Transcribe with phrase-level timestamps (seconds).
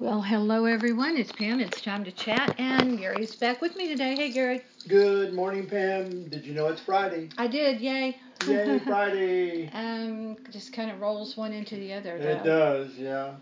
[0.00, 1.16] Well, hello everyone.
[1.16, 1.60] It's Pam.
[1.60, 4.16] It's time to chat, and Gary's back with me today.
[4.16, 4.60] Hey, Gary.
[4.88, 6.28] Good morning, Pam.
[6.28, 7.28] Did you know it's Friday?
[7.38, 7.80] I did.
[7.80, 8.16] Yay.
[8.48, 9.70] Yay, Friday.
[9.72, 12.18] um, just kind of rolls one into the other.
[12.18, 12.28] Though.
[12.28, 13.34] It does, yeah.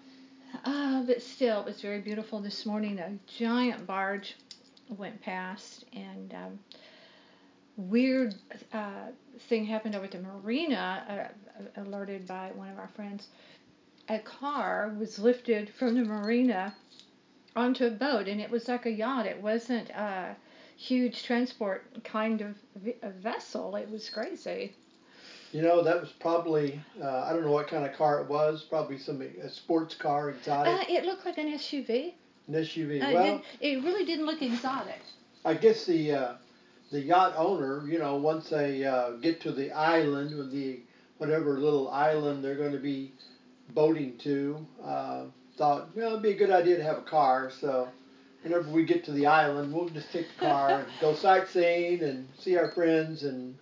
[0.66, 2.98] Uh, but still, it was very beautiful this morning.
[2.98, 4.36] A giant barge
[4.90, 6.58] went past, and um,
[7.78, 8.34] weird
[8.74, 9.06] uh,
[9.48, 13.28] thing happened over at the marina, uh, alerted by one of our friends
[14.12, 16.74] a car was lifted from the marina
[17.56, 19.26] onto a boat, and it was like a yacht.
[19.26, 20.36] It wasn't a
[20.76, 22.56] huge transport kind of
[23.02, 23.74] a vessel.
[23.76, 24.74] It was crazy.
[25.52, 28.62] You know, that was probably, uh, I don't know what kind of car it was,
[28.62, 30.72] probably some a sports car, exotic.
[30.72, 32.14] Uh, it looked like an SUV.
[32.48, 33.02] An SUV.
[33.02, 35.00] Uh, well, it, it, really didn't look exotic.
[35.44, 36.32] I guess the uh,
[36.90, 40.80] the yacht owner, you know, once they uh, get to the island, or the
[41.18, 43.12] whatever little island they're going to be
[43.74, 45.24] boating to, uh,
[45.56, 47.50] thought, well, it'd be a good idea to have a car.
[47.50, 47.88] So
[48.42, 52.28] whenever we get to the island, we'll just take the car and go sightseeing and
[52.38, 53.56] see our friends and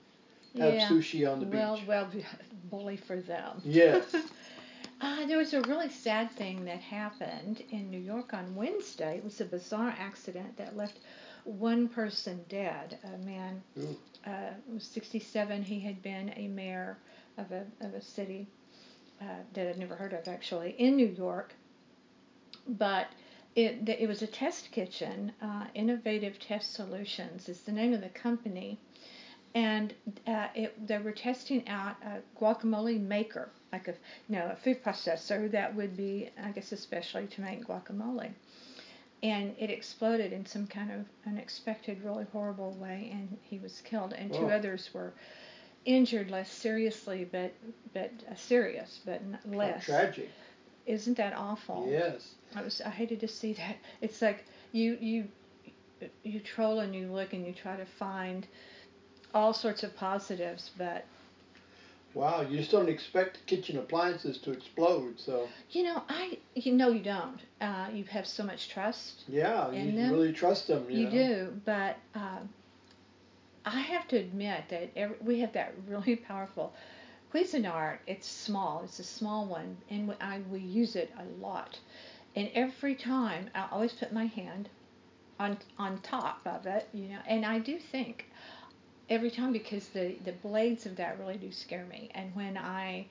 [0.59, 0.89] have yeah.
[0.89, 1.55] sushi on the beach.
[1.87, 2.25] well, beach.
[2.25, 2.27] Well,
[2.71, 3.61] bully for them.
[3.65, 4.15] Yes.
[5.01, 9.19] uh, there was a really sad thing that happened in New York on Wednesday.
[9.19, 10.99] It was a bizarre accident that left
[11.45, 12.99] one person dead.
[13.05, 13.63] A man
[14.27, 15.63] uh, was 67.
[15.63, 16.99] He had been a mayor
[17.39, 18.47] of a of a city
[19.21, 21.55] uh, that I'd never heard of actually in New York,
[22.67, 23.09] but
[23.55, 25.33] it it was a test kitchen.
[25.43, 28.79] Uh, Innovative Test Solutions is the name of the company,
[29.55, 29.93] and
[30.27, 33.95] uh, it, they were testing out a guacamole maker, like a
[34.29, 38.31] you know a food processor that would be I guess especially to make guacamole.
[39.23, 44.15] And it exploded in some kind of unexpected, really horrible way, and he was killed,
[44.15, 45.13] and two others were
[45.85, 47.53] injured less seriously, but
[47.93, 49.87] but uh, serious, but less.
[49.87, 50.31] How tragic.
[50.87, 51.87] Isn't that awful?
[51.91, 52.35] Yes.
[52.55, 53.77] I was I hated to see that.
[54.01, 55.29] It's like you you
[56.23, 58.47] you troll and you look and you try to find
[59.35, 61.05] all sorts of positives, but
[62.13, 65.49] Wow, you just don't expect kitchen appliances to explode, so.
[65.71, 67.39] you know I you know you don't.
[67.61, 69.23] Uh, you have so much trust.
[69.29, 70.13] Yeah, you them.
[70.13, 70.87] really trust them.
[70.91, 71.11] You, You know?
[71.11, 72.39] do, but uh,
[73.65, 76.75] I have to admit that every, we have that really powerful
[77.33, 77.99] Cuisinart.
[78.07, 78.83] It's small.
[78.85, 81.79] It's a small one, and we, I, we use it a lot.
[82.37, 84.69] And every time, I always put my hand
[85.39, 87.21] on on top of it, you know.
[87.27, 88.27] And I do think
[89.11, 92.11] every time because the the blades of that really do scare me.
[92.15, 93.07] And when I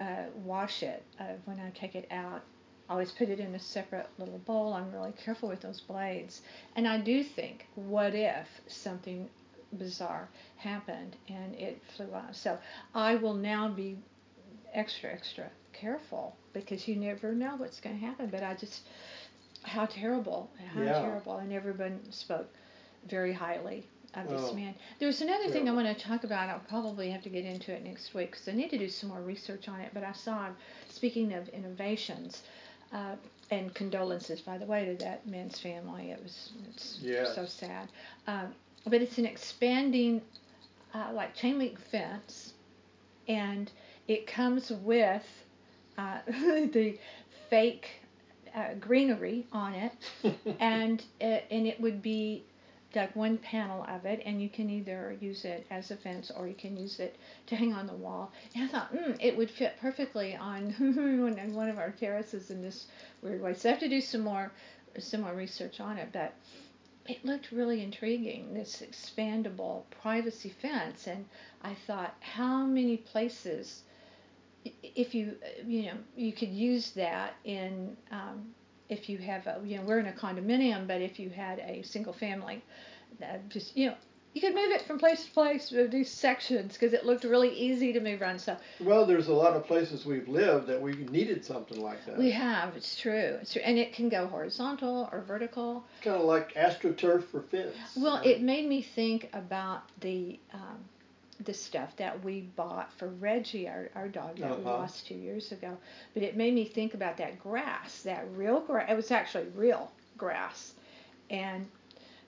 [0.00, 2.42] uh, wash it, uh, when I take it out,
[2.88, 4.72] always put it in a separate little bowl.
[4.74, 6.42] I'm really careful with those blades.
[6.76, 9.28] And I do think, what if something
[9.72, 12.34] bizarre happened and it flew off?
[12.36, 12.58] So
[12.94, 13.96] I will now be
[14.72, 18.28] extra, extra careful because you never know what's going to happen.
[18.30, 18.82] But I just,
[19.62, 21.00] how terrible, how Yeah.
[21.00, 21.36] terrible.
[21.38, 22.48] And everyone spoke
[23.08, 24.54] very highly of this Oh.
[24.54, 24.74] man.
[25.00, 26.48] There was another thing I want to talk about.
[26.48, 29.08] I'll probably have to get into it next week because I need to do some
[29.08, 29.90] more research on it.
[29.92, 30.50] But I saw,
[30.88, 32.42] speaking of innovations,
[32.92, 33.16] uh,
[33.50, 36.10] and condolences, by the way, to that man's family.
[36.10, 37.34] It was it's Yes.
[37.34, 37.88] so sad.
[38.26, 38.54] Um,
[38.86, 40.22] but it's an expanding,
[40.94, 42.54] uh, like chain link fence,
[43.28, 43.70] and
[44.08, 45.26] it comes with
[45.98, 46.98] uh, the
[47.50, 48.02] fake
[48.54, 49.92] uh, greenery on it,
[50.58, 52.44] and it, and it would be
[52.96, 56.46] like one panel of it, and you can either use it as a fence or
[56.46, 57.16] you can use it
[57.46, 58.32] to hang on the wall.
[58.54, 60.70] And I thought, mm, it would fit perfectly on
[61.54, 62.86] one of our terraces in this
[63.22, 63.54] weird way.
[63.54, 64.52] So I have to do some more
[64.98, 66.34] some more research on it, but
[67.06, 68.54] it looked really intriguing.
[68.54, 71.26] This expandable privacy fence, and
[71.62, 73.82] I thought, how many places,
[74.82, 78.54] if you you know you could use that in um,
[78.88, 81.82] if you have a you know we're in a condominium, but if you had a
[81.82, 82.62] single family,
[83.20, 83.94] that just you know
[84.34, 87.56] you could move it from place to place with these sections because it looked really
[87.56, 88.40] easy to move around.
[88.40, 92.18] So Well, there's a lot of places we've lived that we needed something like that.
[92.18, 95.84] we have it's true, it's true, and it can go horizontal or vertical.
[96.02, 97.76] Kind of like AstroTurf for fence.
[97.96, 98.26] Well, right?
[98.26, 100.78] it made me think about the um,
[101.40, 104.76] the stuff that we bought for Reggie, our, our dog that we Uh-huh.
[104.78, 105.76] lost two years ago.
[106.14, 108.90] But it made me think about that grass, that real grass.
[108.90, 110.74] It was actually real grass,
[111.30, 111.66] and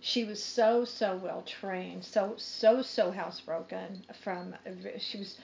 [0.00, 4.54] she was so so well trained, so so so housebroken from.
[4.98, 5.38] She was.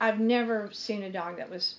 [0.00, 1.76] I've never seen a dog that was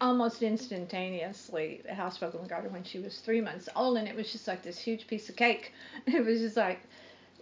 [0.00, 2.40] almost instantaneously housebroken.
[2.42, 4.78] We got her when she was three months old, and it was just like this
[4.78, 5.72] huge piece of cake.
[6.06, 6.80] It was just like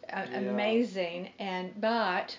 [0.08, 0.38] Yeah.
[0.38, 1.30] amazing.
[1.38, 2.36] And but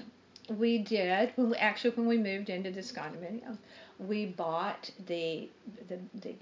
[0.49, 3.57] we did when we actually when we moved into this condominium,
[3.99, 5.49] we bought the
[5.87, 6.35] the the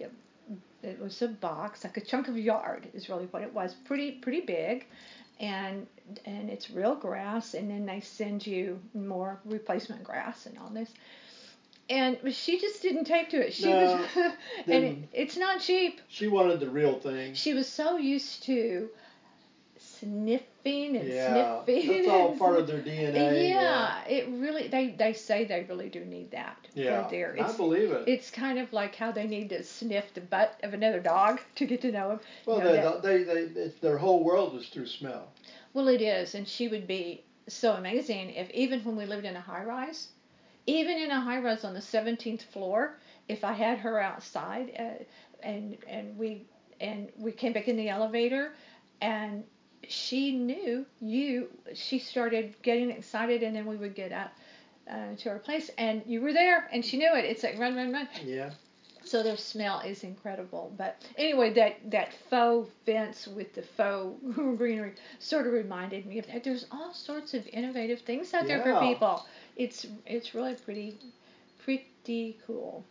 [0.83, 3.73] it was a box, like a chunk of yard is really what it was.
[3.73, 4.85] Pretty pretty big,
[5.39, 5.87] and
[6.25, 10.91] and it's real grass, and then they send you more replacement grass and all this.
[11.87, 13.53] And she just didn't take to it.
[13.53, 14.33] She No, was,
[14.67, 16.01] and it, it's not cheap.
[16.07, 17.35] She wanted the real thing.
[17.35, 18.89] She was so used to
[20.65, 21.87] sniffing and yeah, sniffing.
[22.03, 23.49] that's all part of their DNA.
[23.49, 27.03] yeah, it really they they say they really do need that yeah.
[27.03, 28.07] for their I believe it.
[28.07, 31.65] it's kind of like how they need to sniff the butt of another dog to
[31.65, 32.19] get to know him.
[32.45, 35.27] well, you know, they, that- they, they, it's, their whole world is through smell.
[35.73, 39.35] Well, it is, and she would be so amazing if even when we lived in
[39.35, 40.09] a high rise,
[40.67, 42.97] even in a high rise on the 17th floor,
[43.27, 45.03] if I had her outside uh,
[45.43, 46.45] and and we
[46.81, 48.53] and we came back in the elevator
[49.01, 49.43] and
[49.89, 54.31] she knew you she started getting excited and then we would get up
[54.89, 57.75] uh, to our place and you were there and she knew it it's like run
[57.75, 58.51] run run Yeah.
[59.03, 60.71] so their smell is incredible.
[60.77, 64.19] But anyway, that that faux fence with the faux
[64.57, 66.43] greenery sort of reminded me of that.
[66.43, 69.25] There's all sorts of innovative things out there for people.
[69.55, 70.97] It's it's really pretty
[71.63, 72.83] pretty cool.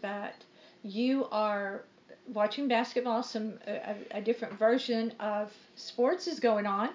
[0.00, 0.34] But
[0.82, 1.82] you are
[2.28, 3.22] watching basketball.
[3.22, 6.90] Some a, a different version of sports is going on.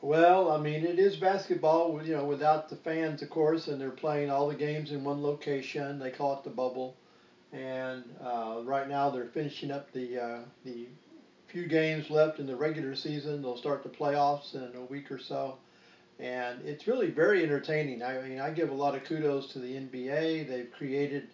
[0.00, 3.90] Well, I mean, it is basketball, you know, without the fans, of course, and they're
[3.90, 6.00] playing all the games in one location.
[6.00, 6.96] They call it the bubble,
[7.52, 10.86] and uh, right now they're finishing up the uh, the
[11.46, 13.42] few games left in the regular season.
[13.42, 15.58] They'll start the playoffs in a week or so,
[16.18, 18.02] and it's really very entertaining.
[18.02, 20.48] I mean, I give a lot of kudos to the NBA.
[20.48, 21.28] They've created,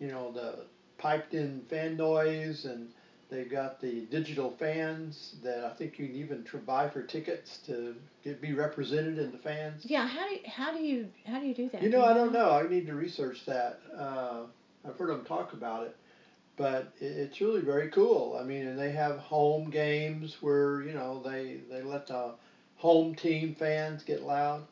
[0.00, 0.64] you know, the
[0.98, 2.88] piped-in fan noise and
[3.34, 7.58] They've got the digital fans that I think you can even tr- buy for tickets
[7.66, 9.84] to get, be represented in the fans.
[9.84, 11.82] Yeah, how do you, how do you how do you do that?
[11.82, 12.50] You Do know, I don't know.
[12.50, 13.80] I need to research that.
[13.96, 14.42] Uh,
[14.86, 15.96] I've heard them talk about it,
[16.56, 18.38] but it, it's really very cool.
[18.40, 22.34] I mean, and they have home games where you know they they let the
[22.76, 24.64] home team fans get loud.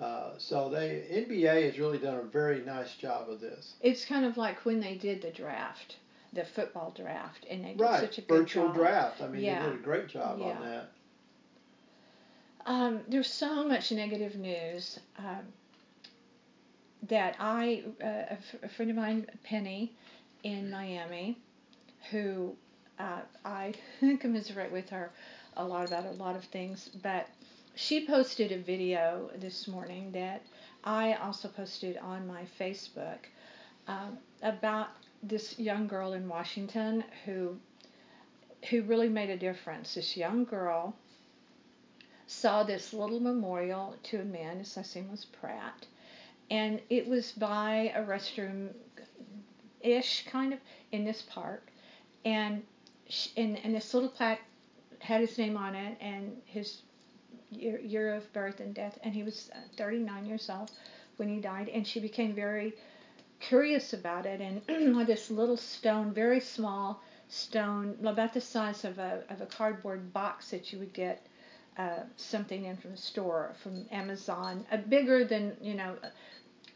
[0.00, 3.74] Uh, so they NBA has really done a very nice job of this.
[3.82, 5.96] It's kind of like when they did the draft,
[6.32, 8.76] the football draft, and they did Right, such a good virtual job.
[8.76, 9.20] draft.
[9.20, 9.62] I mean, Yeah.
[9.62, 10.46] they did a great job Yeah.
[10.46, 10.88] on that.
[12.66, 15.44] Um, there's so much negative news um,
[17.08, 19.92] that I, uh, a, f- a friend of mine, Penny,
[20.44, 21.36] in Miami,
[22.10, 22.54] who
[22.98, 23.74] uh, I
[24.20, 25.10] commiserate with her
[25.56, 27.26] a lot about a lot of things, but
[27.80, 30.42] she posted a video this morning that
[30.84, 33.20] I also posted on my Facebook
[33.88, 34.88] um, about
[35.22, 37.56] this young girl in Washington who
[38.68, 39.94] who really made a difference.
[39.94, 40.94] This young girl
[42.26, 45.86] saw this little memorial to a man, his last name was Pratt,
[46.50, 48.74] and it was by a restroom
[49.80, 50.58] ish kind of
[50.92, 51.72] in this park,
[52.26, 52.62] and
[53.08, 54.42] sh- and and this little plaque
[54.98, 56.82] had his name on it and his
[57.50, 60.70] year, year of birth and death, and he was uh, 39 years old
[61.16, 62.74] when he died, and she became very
[63.40, 64.62] curious about it, and
[65.06, 70.50] this little stone, very small stone, about the size of a of a cardboard box
[70.50, 71.26] that you would get
[71.78, 75.96] uh, something in from the store, from Amazon, uh, bigger than you know,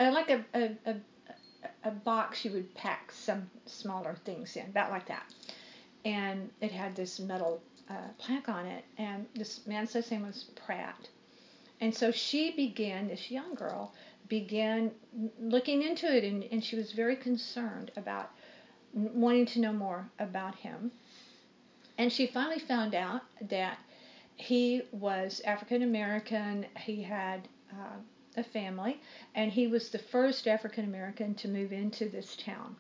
[0.01, 0.97] uh, like a, a, a
[1.85, 5.25] a box you would pack some smaller things in, about like that.
[6.05, 10.27] And it had this metal uh, plaque on it, and this man says his name
[10.27, 11.09] was Pratt.
[11.81, 13.93] And so she began, this young girl,
[14.29, 14.91] began
[15.39, 18.31] looking into it, and, and she was very concerned about
[18.93, 20.93] wanting to know more about him.
[21.99, 23.79] And she finally found out that
[24.37, 26.67] he was African American.
[26.79, 27.99] He had uh,
[28.37, 29.01] a family,
[29.35, 32.77] and he was the first African American to move into this town.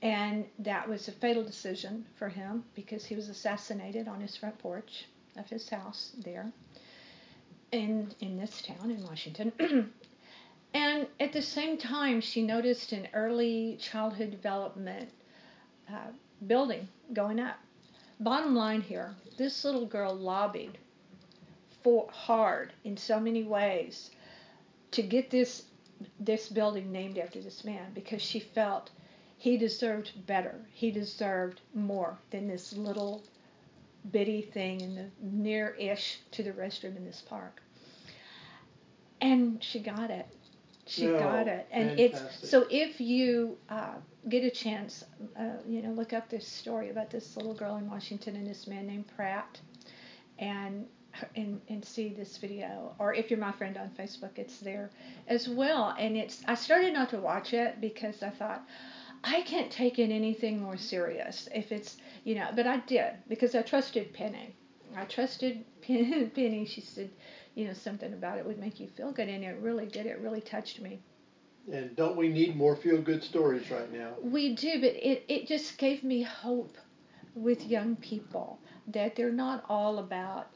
[0.00, 4.58] And that was a fatal decision for him because he was assassinated on his front
[4.58, 6.52] porch of his house there
[7.72, 9.52] in in this town in Washington.
[10.74, 15.10] and at the same time, she noticed an early childhood development
[15.92, 16.12] uh,
[16.46, 17.58] building going up.
[18.20, 20.78] Bottom line here, this little girl lobbied
[21.82, 24.10] for hard in so many ways
[24.92, 25.64] to get this
[26.20, 28.90] this building named after this man because she felt
[29.38, 30.68] he deserved better.
[30.72, 33.24] He deserved more than this little
[34.10, 37.62] bitty thing in the near-ish to the restroom in this park.
[39.20, 40.26] And she got it.
[40.86, 41.68] She No, got it.
[41.70, 42.40] And fantastic.
[42.40, 43.96] it's so if you uh,
[44.28, 45.04] get a chance,
[45.38, 48.66] uh, you know, look up this story about this little girl in Washington and this
[48.66, 49.60] man named Pratt,
[50.38, 50.86] and
[51.36, 52.94] and and see this video.
[52.98, 54.90] Or if you're my friend on Facebook, it's there
[55.28, 55.94] as well.
[55.98, 58.64] And it's I started not to watch it because I thought
[59.24, 62.48] I can't take it anything more serious if it's you know.
[62.54, 64.54] But I did because I trusted Penny.
[64.96, 66.64] I trusted Penny.
[66.64, 67.10] She said,
[67.54, 70.06] you know, something about it would make you feel good, and it really did.
[70.06, 71.00] It really touched me.
[71.70, 74.14] And don't we need more feel good stories right now?
[74.22, 76.78] We do, but it, it just gave me hope
[77.34, 78.58] with young people
[78.88, 80.48] that they're not all about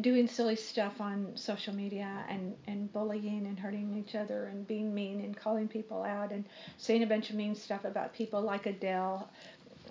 [0.00, 4.94] doing silly stuff on social media and, and bullying and hurting each other and being
[4.94, 6.44] mean and calling people out and
[6.78, 9.28] saying a bunch of mean stuff about people like Adele.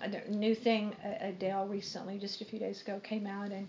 [0.00, 3.66] A new thing Adele recently, just a few days ago, came out and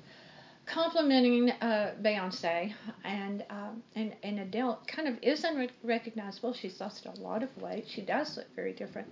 [0.67, 2.71] complimenting uh, Beyonce
[3.03, 6.53] and um, and and Adele kind of is unrecognizable.
[6.53, 7.85] She's lost a lot of weight.
[7.87, 9.07] She does look very different.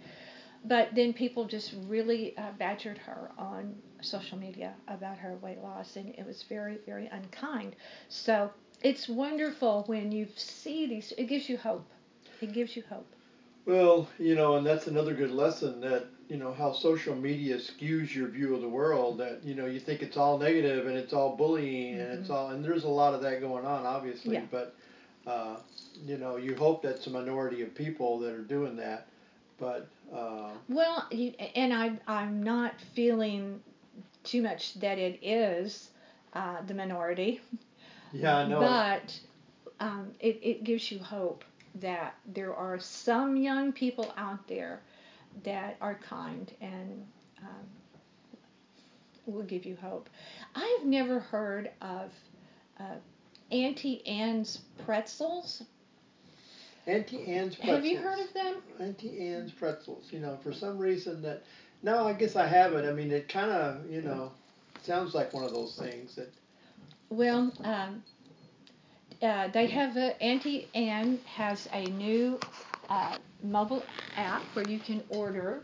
[0.67, 5.95] But then people just really uh, badgered her on social media about her weight loss,
[5.95, 7.75] and it was very, very unkind.
[8.09, 11.13] So it's wonderful when you see these.
[11.17, 11.88] It gives you hope.
[12.41, 13.07] It gives you hope.
[13.65, 18.13] Well, you know, and that's another good lesson that you know how social media skews
[18.13, 19.17] your view of the world.
[19.17, 22.12] That you know you think it's all negative and it's all bullying mm-hmm.
[22.12, 24.36] and it's all and there's a lot of that going on, obviously.
[24.36, 24.43] Yeah.
[24.51, 24.75] But
[25.25, 25.57] uh,
[26.05, 29.07] you know, you hope that's a minority of people that are doing that.
[29.59, 31.07] But uh, well,
[31.55, 33.61] and I I'm not feeling
[34.23, 35.89] too much that it is
[36.33, 37.41] uh, the minority.
[38.13, 38.59] Yeah, I know.
[38.59, 39.19] But
[39.79, 41.43] um, it it gives you hope
[41.75, 44.81] that there are some young people out there
[45.43, 47.05] that are kind and
[47.41, 47.67] um,
[49.25, 50.09] will give you hope.
[50.55, 52.11] I've never heard of
[52.79, 52.95] uh,
[53.51, 55.63] Auntie Anne's pretzels.
[56.88, 57.75] Auntie Anne's pretzels.
[57.75, 58.56] Have you heard of them?
[58.79, 60.08] Auntie Anne's pretzels.
[60.12, 61.44] You know, for some reason that.
[61.84, 62.88] No, I guess I haven't.
[62.88, 64.32] I mean, it kind of, you know,
[64.82, 66.34] sounds like one of those things that.
[67.10, 68.03] Well, um,
[69.22, 72.39] uh, they have a, Auntie Anne has a new
[72.89, 73.84] uh, mobile
[74.15, 75.62] app where you can order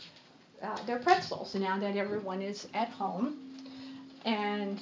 [0.61, 3.37] uh, their pretzels now that everyone is at home.
[4.25, 4.79] And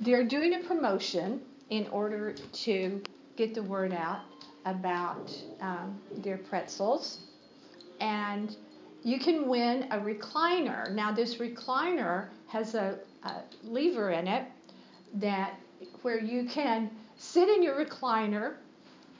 [0.00, 3.02] they're doing a promotion in order to
[3.36, 4.20] get the word out
[4.64, 7.18] about um, their pretzels.
[8.00, 8.56] And
[9.02, 10.90] you can win a recliner.
[10.92, 14.44] Now, this recliner has a, a lever in it
[15.14, 15.58] that
[16.02, 18.54] where you can sit in your recliner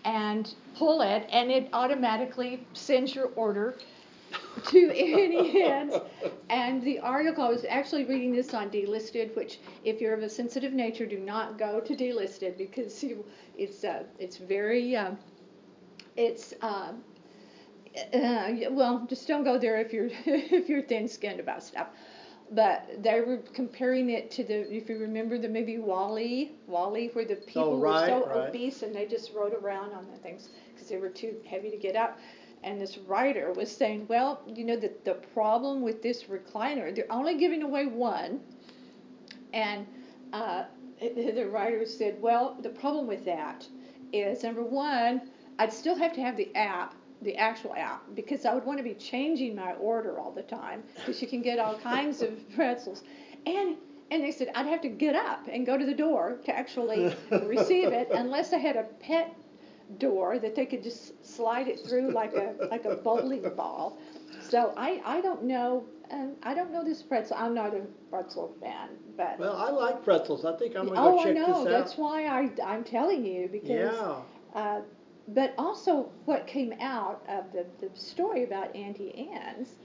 [0.04, 3.76] and pull it, and it automatically sends your order
[4.66, 5.94] to Auntie Anne's.
[6.50, 10.28] And the article, I was actually reading this on Dlisted, which, if you're of a
[10.28, 13.24] sensitive nature, do not go to Dlisted because you,
[13.56, 15.12] it's uh, it's very uh,
[16.16, 16.92] it's uh,
[18.12, 21.88] uh, well, just don't go there if you're if you're thin-skinned about stuff
[22.50, 27.25] but they were comparing it to the if you remember the movie WALL-E, WALL-E, where
[27.25, 28.49] the people oh, right, were so right.
[28.49, 31.76] obese and they just rode around on the things because they were too heavy to
[31.76, 32.18] get up.
[32.62, 37.11] And this writer was saying, well, you know, the the problem with this recliner, they're
[37.11, 38.40] only giving away one,
[39.52, 39.87] and
[40.33, 40.64] uh,
[41.00, 43.66] the writer said, well, the problem with that
[44.12, 45.23] is number one,
[45.58, 48.84] I'd still have to have the app the actual app because I would want to
[48.84, 53.02] be changing my order all the time because you can get all kinds of pretzels.
[53.46, 53.76] And
[54.11, 57.16] and they said I'd have to get up and go to the door to actually
[57.30, 59.34] receive it unless I had a pet
[59.99, 63.99] door that they could just slide it through like a like a bowling ball.
[64.40, 67.37] So I I don't know um, I don't know this pretzel.
[67.38, 67.80] I'm not a
[68.11, 70.44] pretzel fan, but well, I like pretzels.
[70.44, 71.64] I think I'm gonna oh, go check I know.
[71.64, 74.16] That's why I I'm telling you because yeah.
[74.54, 74.82] Uh,
[75.28, 79.76] but also what came out of the, the story about Auntie Anne's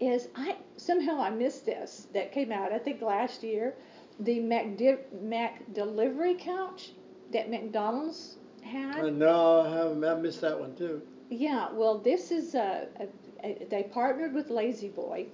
[0.00, 3.74] is I somehow I missed this that came out I think last year
[4.20, 6.92] the Mac, McDelivery couch
[7.32, 9.00] that McDonald's had.
[9.00, 10.04] Uh, no, I haven't.
[10.04, 11.02] I missed that one too.
[11.30, 13.08] Yeah, well, this is a, a,
[13.46, 15.26] a they partnered with La-Z-Boy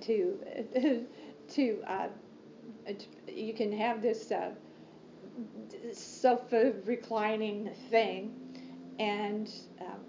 [0.00, 0.38] to
[1.50, 2.08] to uh,
[3.28, 4.52] you can have this uh,
[5.92, 8.34] sofa reclining thing
[8.98, 10.00] and um,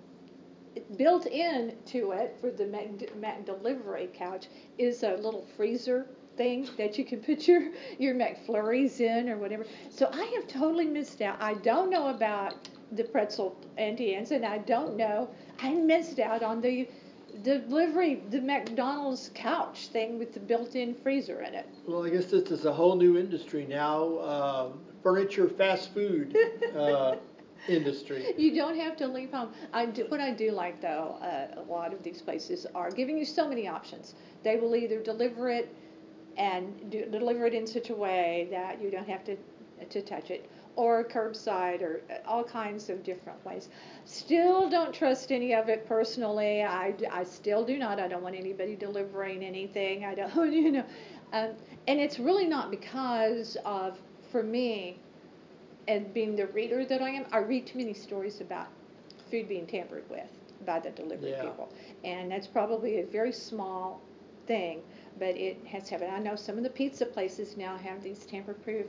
[0.98, 4.48] built in to it for the Mac, delivery couch
[4.78, 9.66] is a little freezer thing that you can put your your McFlurries in or whatever.
[9.90, 11.42] So I have totally missed out.
[11.42, 12.56] I don't know about
[12.92, 15.30] the pretzel Anne's, and I don't know.
[15.60, 16.88] I missed out on the
[17.42, 21.68] delivery, the McDonald's couch thing with the built-in freezer in it.
[21.88, 24.18] Well, I guess this is a whole new industry now.
[24.18, 24.70] Uh,
[25.02, 26.36] furniture fast food.
[26.74, 27.18] Uh,
[27.68, 28.34] industry.
[28.38, 29.52] You don't have to leave home.
[29.74, 33.18] I do, what I do like though, uh, a lot of these places are giving
[33.18, 34.16] you so many options.
[34.44, 35.74] They will either deliver it
[36.38, 39.38] and do, deliver it in such a way that you don't have to
[39.90, 43.70] to touch it, or curbside or uh, all kinds of different ways.
[44.06, 46.64] Still don't trust any of it personally.
[46.64, 48.00] I, I still do not.
[48.00, 50.06] I don't want anybody delivering anything.
[50.06, 50.86] I don't, you know.
[51.34, 51.52] Um,
[51.88, 54.00] and it's really not because of,
[54.32, 54.98] for me,
[55.88, 58.68] and being the reader that I am, I read too many stories about
[59.30, 60.30] food being tampered with
[60.66, 61.42] by the delivery Yeah.
[61.42, 61.70] people.
[62.04, 64.02] And that's probably a very small
[64.48, 64.84] thing,
[65.18, 66.12] but it has happened.
[66.12, 68.88] I know some of the pizza places now have these tamper-proof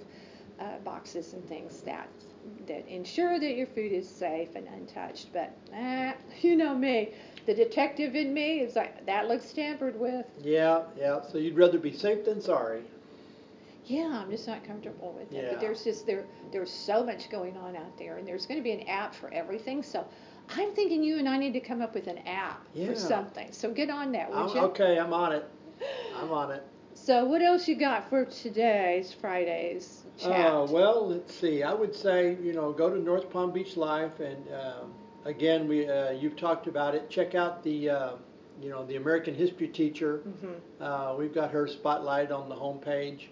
[0.59, 2.09] uh, boxes and things that
[2.67, 5.33] that ensure that your food is safe and untouched.
[5.33, 7.11] But eh, you know me,
[7.47, 10.27] the detective in me is like that looks tampered with.
[10.43, 11.21] Yeah, yeah.
[11.23, 12.83] So you'd rather be safe than sorry.
[13.87, 15.43] Yeah, I'm just not comfortable with it.
[15.45, 15.51] Yeah.
[15.51, 18.65] But there's just there there's so much going on out there, and there's going to
[18.65, 19.83] be an app for everything.
[19.83, 20.07] So
[20.57, 22.87] I'm thinking you and I need to come up with an app Yeah.
[22.89, 23.49] for something.
[23.53, 24.63] So get on that, would I'm, you?
[24.63, 25.49] okay, I'm on it.
[26.17, 26.63] I'm on it.
[26.95, 30.31] So what else you got for today's Friday's chat?
[30.53, 31.63] Uh, well, let's see.
[31.63, 35.89] I would say, you know, go to North Palm Beach Life, and um, again, we
[35.89, 37.11] uh, you've talked about it.
[37.11, 38.11] Check out the, uh,
[38.63, 40.23] you know, the American History teacher.
[40.27, 40.55] Mhm.
[40.81, 43.27] Uh, we've got her spotlight on the homepage.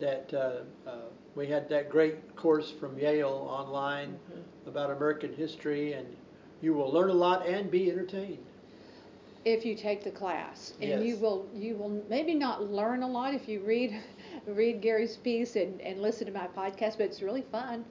[0.00, 0.96] That uh, uh,
[1.34, 4.68] we had that great course from Yale online Mhm.
[4.68, 6.06] about American history, and
[6.60, 8.38] you will learn a lot and be entertained.
[9.44, 13.34] if you take the class and you will you will maybe not learn a lot
[13.34, 13.94] if you read
[14.46, 17.84] read Gary's piece and, and listen to my podcast but it's really fun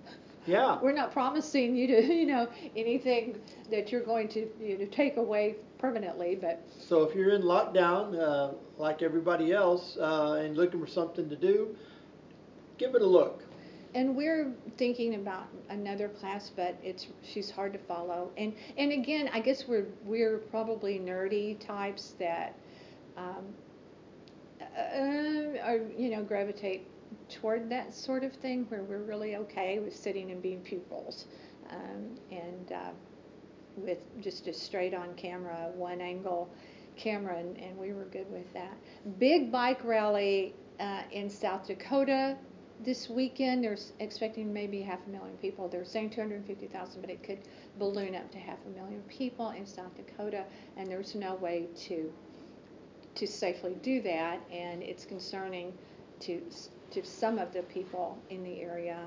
[0.48, 0.80] Yeah.
[0.84, 3.38] we're not promising you to you know anything
[3.70, 8.18] that you're going to you know take away permanently but So if you're in lockdown,
[8.20, 11.76] uh, like everybody else, uh, and looking for something to do,
[12.78, 13.44] give it a look.
[13.96, 18.32] and we're thinking about another class but it's she's hard to follow.
[18.38, 22.56] And and again i guess we're we're probably nerdy types that
[23.18, 23.44] um,
[24.78, 26.88] uh, you know gravitate
[27.30, 31.26] toward that sort of thing where we're really okay with sitting and being pupils.
[31.70, 32.92] Um, and uh,
[33.78, 36.50] with just a straight on camera one angle
[36.96, 38.76] camera and, and we were good with that.
[39.20, 42.38] Big bike rally uh, in south dakota
[42.84, 47.40] this weekend they're expecting maybe half a million people they're saying 250000 but it could
[47.80, 50.44] balloon up to half a million people in south dakota
[50.78, 52.12] and there's no way to
[53.16, 55.74] to safely do that, and it's concerning
[56.22, 56.42] to
[56.92, 59.00] to some of the people in the area.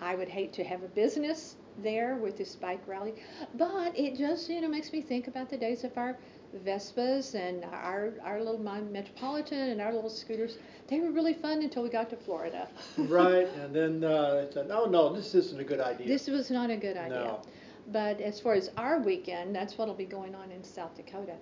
[0.00, 3.14] I would hate to have a business there with this bike rally,
[3.54, 6.16] but it just you know makes me think about the days of our
[6.64, 10.58] Vespas and our our little Metropolitan and our little scooters.
[10.88, 12.68] They were really fun until we got to Florida.
[12.98, 16.50] right, and then uh, they said, "No, no, this isn't a good idea." This was
[16.50, 17.18] not a good idea.
[17.18, 17.42] No.
[17.90, 21.34] But as far as our weekend, that's what'll be going on in South Dakota.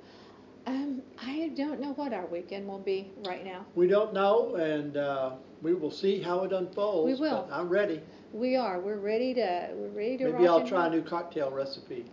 [0.66, 3.64] Um, I don't know what our weekend will be right now.
[3.76, 7.20] We don't know, and uh, we will see how it unfolds.
[7.20, 7.46] We will.
[7.48, 8.00] But I'm ready.
[8.32, 8.80] We are.
[8.80, 9.70] We're ready to.
[9.74, 10.32] We're ready to.
[10.32, 12.04] Maybe I'll try a new cocktail recipe.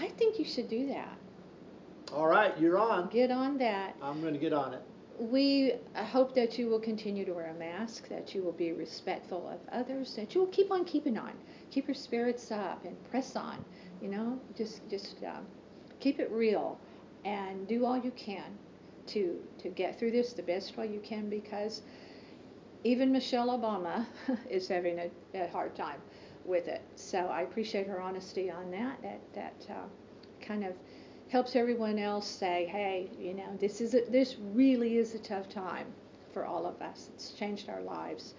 [0.00, 1.16] I think you should do that.
[2.12, 3.08] All right, you're on.
[3.08, 3.94] Get on that.
[4.02, 4.82] I'm going to get on it.
[5.20, 8.72] We uh, hope that you will continue to wear a mask, that you will be
[8.72, 11.32] respectful of others, that you will keep on keeping on,
[11.70, 13.64] keep your spirits up, and press on.
[14.02, 15.46] You know, just just um,
[16.00, 16.78] keep it real,
[17.24, 18.58] and do all you can
[19.08, 21.82] to to get through this the best way you can because
[22.82, 24.06] even Michelle Obama
[24.50, 26.00] is having a, a hard time
[26.44, 26.82] with it.
[26.96, 29.00] So I appreciate her honesty on that.
[29.02, 30.72] That that uh, kind of
[31.30, 35.48] helps everyone else say, hey, you know, this is a, this really is a tough
[35.48, 35.86] time
[36.32, 37.08] for all of us.
[37.14, 38.34] It's changed our lives,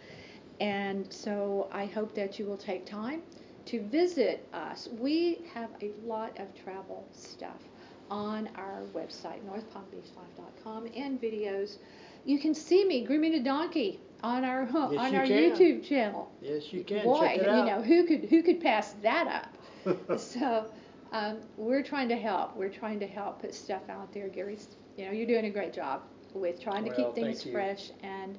[0.60, 3.24] and so I hope that you will take time
[3.66, 4.90] to visit us.
[5.00, 7.62] We have a lot of travel stuff
[8.10, 11.78] on our website, northpalmbeachlife.com, and videos.
[12.26, 15.52] You can see me grooming a donkey on our on you our can.
[15.52, 16.32] YouTube channel.
[16.42, 17.04] Yes, you can.
[17.06, 19.48] Boy, Check it you know who could who could pass that
[19.86, 20.20] up?
[20.20, 20.66] so
[21.12, 22.56] um, we're trying to help.
[22.56, 24.30] We're trying to help put stuff out there.
[24.30, 26.02] Gary's, you know, you're doing a great job
[26.34, 28.38] with trying to keep things fresh and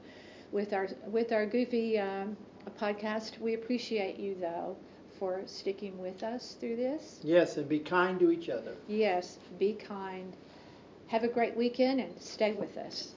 [0.51, 2.37] with our with our goofy um,
[2.81, 3.39] podcast.
[3.39, 4.77] We appreciate you though
[5.19, 7.21] for sticking with us through this.
[7.23, 8.73] yes, and be kind to each other.
[8.89, 10.35] Yes, be kind.
[11.09, 13.13] Have a great weekend and stay with us.